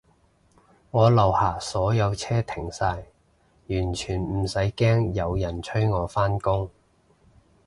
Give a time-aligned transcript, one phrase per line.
[0.89, 3.03] 我樓下所有車停晒，
[3.69, 6.67] 完全唔使驚有人催我返工